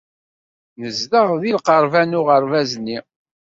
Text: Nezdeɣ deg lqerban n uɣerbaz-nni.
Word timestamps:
Nezdeɣ 0.81 1.27
deg 1.41 1.53
lqerban 1.57 2.07
n 2.11 2.17
uɣerbaz-nni. 2.19 2.97